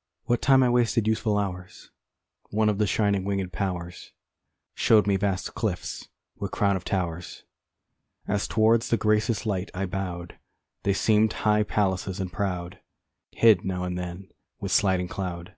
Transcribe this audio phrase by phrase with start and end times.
[0.26, 1.90] ]What time I wasted youthful hours
[2.50, 4.12] One of the shining wingèd powers,
[4.74, 7.44] Show'd me vast cliffs with crown of towers,
[8.28, 10.38] As towards the gracious light I bow'd,
[10.82, 12.80] They seem'd high palaces and proud,
[13.30, 14.28] Hid now and then
[14.60, 15.56] with sliding cloud.